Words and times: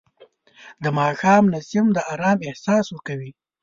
د 0.83 0.85
ماښام 0.97 1.43
نسیم 1.53 1.85
د 1.93 1.97
آرام 2.13 2.37
احساس 2.47 2.85
ورکوي 2.89 3.31